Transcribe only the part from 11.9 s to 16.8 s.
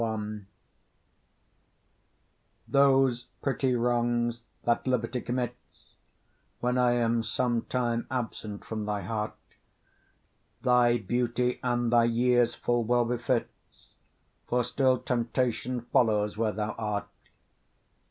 thy years full well befits, For still temptation follows where thou